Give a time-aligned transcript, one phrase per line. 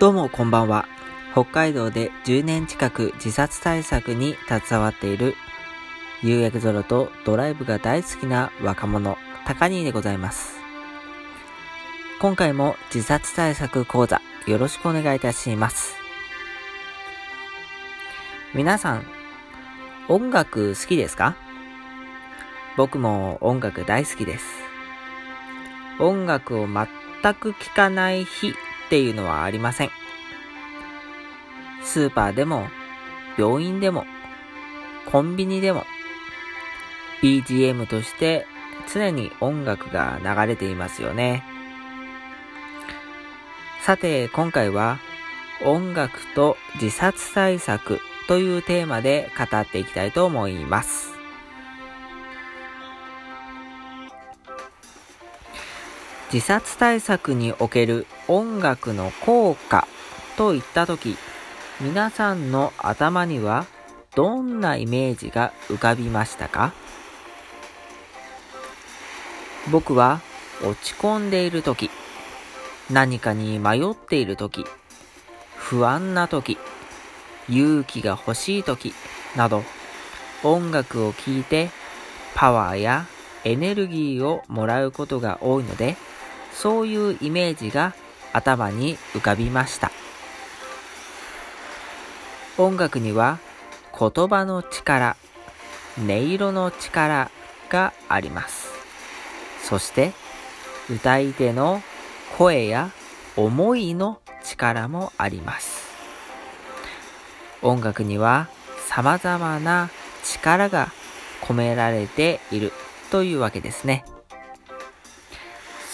[0.00, 0.88] どうもこんばんは。
[1.32, 5.34] 北海道で10年近く自殺対策に携わっている
[6.22, 10.58] 有益ゾロとドライブが大好きな若者、高兄でございます。
[12.18, 15.96] 今回も自殺対策講座よろしくお願いいたします。
[18.54, 19.04] 皆さん、
[20.08, 21.36] 音楽好きですか？
[22.78, 24.46] 僕も音楽大好きです。
[25.98, 26.88] 音楽を全
[27.34, 28.54] く聴かない日
[28.90, 29.90] っていうのはありません。
[31.84, 32.66] スーパーでも、
[33.38, 34.04] 病院でも、
[35.06, 35.84] コンビニでも、
[37.22, 38.46] BGM として
[38.92, 41.44] 常に音楽が流れていますよね。
[43.82, 44.98] さて、今回は
[45.64, 51.19] 音楽と自殺対策というテーマで語っていきたいと思います。
[56.32, 59.88] 自殺対策における音楽の効果
[60.36, 61.16] といったとき、
[61.80, 63.66] 皆さんの頭には
[64.14, 66.72] どんなイメージが浮かびましたか？
[69.72, 70.20] 僕は
[70.62, 71.90] 落ち込んでいるとき、
[72.90, 74.64] 何かに迷っているとき、
[75.56, 76.58] 不安なとき、
[77.48, 78.94] 勇気が欲しいとき、
[79.34, 79.64] など、
[80.44, 81.70] 音楽を聴いて
[82.36, 83.06] パワーや
[83.42, 85.96] エネルギーをもらうことが多いので、
[86.60, 87.94] そういうイメージが
[88.34, 89.90] 頭に浮かびました。
[92.58, 93.38] 音楽には
[93.98, 95.16] 言葉の力、
[95.98, 97.30] 音色の力
[97.70, 98.68] があります。
[99.62, 100.12] そして
[100.90, 101.82] 歌い手の
[102.36, 102.90] 声や
[103.38, 105.88] 思いの力もあります。
[107.62, 108.50] 音楽には
[108.86, 109.88] 様々な
[110.24, 110.92] 力が
[111.40, 112.74] 込められている
[113.10, 114.04] というわけですね。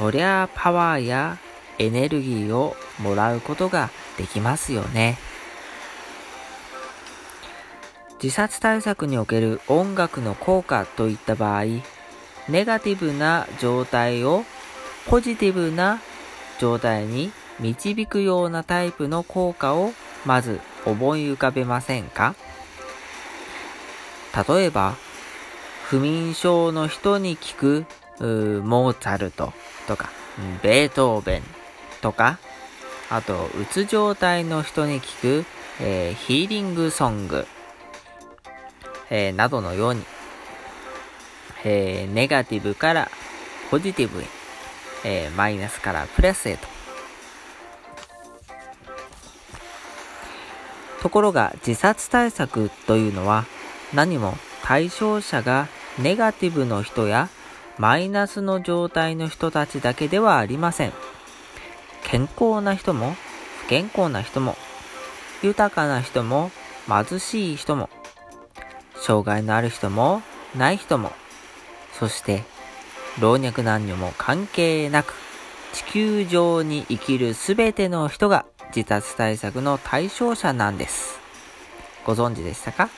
[0.00, 1.36] そりゃパワーや
[1.78, 5.18] エネルギーをもらうことができますよね。
[8.14, 11.64] 自殺対策における音楽の効果といった場合、
[12.48, 14.44] ネガティブな状態を
[15.06, 16.00] ポジティブな
[16.58, 19.92] 状態に導くようなタイプの効果を
[20.24, 22.34] まず思い浮かべませんか？
[24.48, 24.94] 例えば、
[25.84, 27.84] 不眠症の人に聞く
[28.64, 29.52] モーツァルト
[29.90, 30.10] とか、
[30.62, 31.42] ベートーベン
[32.00, 32.38] とか、
[33.10, 35.46] あと、うつ状態の人に聞く、
[35.80, 37.46] えー、ヒーリングソング
[39.10, 40.04] えー、などのように、
[41.64, 43.10] えー、ネガティブから
[43.70, 44.24] ポジティブへ、
[45.04, 46.66] えー、マイナスからプラスへと。
[51.02, 53.46] ところが自殺対策というのは
[53.92, 55.66] 何も対象者が
[55.98, 57.28] ネガティブの人や
[57.80, 60.92] マイナスの状態の人たちだけではありません。
[62.04, 63.16] 健康な人も
[63.64, 64.54] 不健康な人も
[65.42, 66.50] 豊かな人も
[66.86, 67.88] 貧しい人も
[68.96, 70.20] 障害のある人も
[70.54, 71.10] ない人も、
[71.98, 72.42] そして
[73.18, 75.14] 老若男女も関係なく、
[75.72, 78.44] 地球上に生きるすべての人が
[78.76, 81.18] 自殺対策の対象者なんです。
[82.04, 82.90] ご存知でしたか？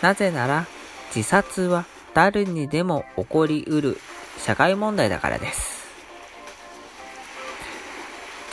[0.00, 0.68] なぜなら
[1.12, 3.98] 自殺は誰にでも起こりうる
[4.38, 5.84] 社会問題だからです。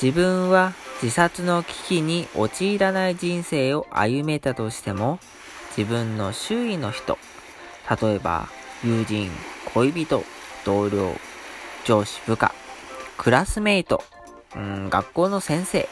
[0.02, 5.20] 自分は自殺の危機に陥らない人生を歩めたとしても、
[5.78, 7.18] 自分の周囲の人、
[8.02, 8.50] 例えば
[8.84, 9.32] 友人、
[9.74, 10.24] 恋人、
[10.66, 11.16] 同僚、
[11.86, 12.54] 上司、部下、
[13.18, 14.04] クラスメイト、
[14.56, 15.88] うん、学校の先生、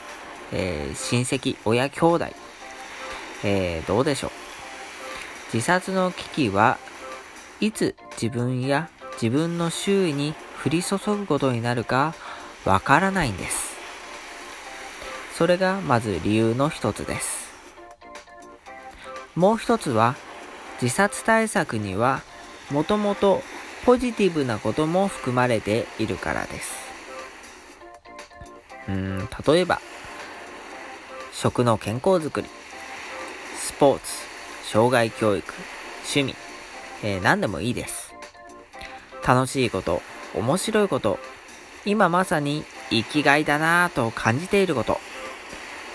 [0.51, 2.25] えー、親戚、親兄弟、
[3.43, 4.31] えー、どうでしょう。
[5.53, 6.77] 自殺の危機は
[7.61, 8.89] いつ自分や
[9.21, 10.33] 自分の周囲に
[10.65, 12.13] 降り注ぐことになるか
[12.65, 13.69] わからないんです。
[15.35, 17.49] それがまず理由の一つです。
[19.35, 20.15] もう一つは、
[20.81, 22.21] 自殺対策には
[22.71, 23.41] もともと
[23.85, 26.73] ポジティブなことも含まれているからです。
[28.89, 29.81] うん、例えば、
[31.31, 32.47] 食の健康づくり、
[33.57, 34.11] スポーツ、
[34.71, 35.53] 障害教育、
[36.03, 36.48] 趣味、
[37.03, 38.13] えー、何でもいいです。
[39.25, 40.01] 楽しいこと、
[40.35, 41.19] 面白いこと、
[41.85, 44.99] 今まさに生きがいだなぁと感じていること、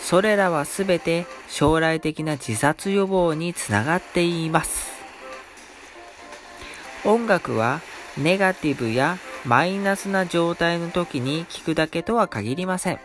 [0.01, 4.93] それらはすべて将来的な自殺予防につながっています。
[7.05, 7.81] 音楽は
[8.17, 12.99] ネガティブやマイナスな状態の時に聴くだけとは限りません。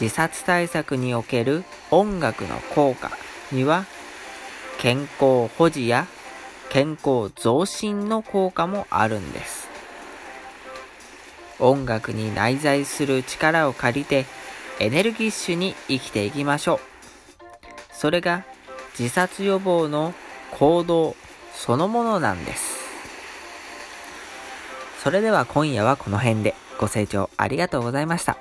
[0.00, 3.10] 自殺対策における音楽の効果
[3.52, 3.84] には
[4.78, 6.06] 健康保持や
[6.70, 9.68] 健康増進の効果もあるんです。
[11.58, 14.24] 音楽に内在する力を借りて
[14.78, 16.80] エネルギッシュに生きていきましょう。
[17.92, 18.44] それが
[18.98, 20.14] 自殺予防の
[20.52, 21.16] 行動
[21.54, 22.78] そのものなんです。
[25.02, 28.38] それでは今夜はこの辺でご清聴ありがとうございました。